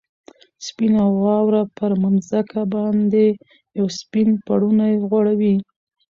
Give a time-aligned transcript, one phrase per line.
[0.67, 3.25] سپینه واوره پر مځکه باندې
[3.77, 5.55] یو سپین پړونی غوړوي.